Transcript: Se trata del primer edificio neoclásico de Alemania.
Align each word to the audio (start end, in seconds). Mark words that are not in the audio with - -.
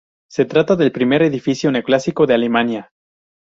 Se 0.31 0.45
trata 0.45 0.73
del 0.75 0.91
primer 0.91 1.21
edificio 1.21 1.71
neoclásico 1.71 2.25
de 2.25 2.33
Alemania. 2.33 2.89